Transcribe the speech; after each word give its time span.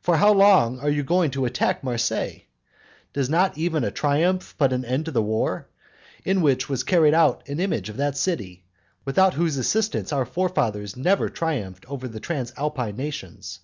For 0.00 0.16
how 0.16 0.32
long 0.32 0.80
are 0.80 0.90
you 0.90 1.04
going 1.04 1.30
to 1.30 1.44
attack 1.44 1.84
Marseilles? 1.84 2.40
Does 3.12 3.30
not 3.30 3.56
even 3.56 3.84
a 3.84 3.92
triumph 3.92 4.56
put 4.58 4.72
an 4.72 4.84
end 4.84 5.04
to 5.04 5.12
the 5.12 5.22
war? 5.22 5.68
in 6.24 6.40
which 6.42 6.68
was 6.68 6.82
carried 6.82 7.14
an 7.14 7.36
image 7.46 7.88
of 7.88 7.98
that 7.98 8.16
city, 8.16 8.64
without 9.04 9.34
whose 9.34 9.58
assistance 9.58 10.12
our 10.12 10.26
forefathers 10.26 10.96
never 10.96 11.28
triumphed 11.28 11.86
over 11.88 12.08
the 12.08 12.18
Transalpine 12.18 12.96
nations. 12.96 13.60